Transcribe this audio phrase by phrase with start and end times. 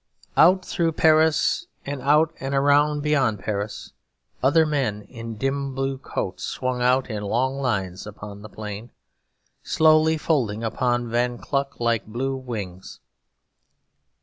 [0.35, 3.93] Out through Paris and out and around beyond Paris,
[4.41, 8.89] other men in dim blue coats swung out in long lines upon the plain,
[9.61, 12.99] slowly folding upon Von Kluck like blue wings.